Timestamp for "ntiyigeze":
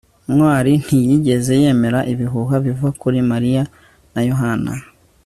0.83-1.51